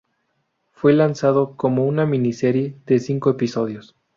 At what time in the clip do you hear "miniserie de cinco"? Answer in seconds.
2.07-3.29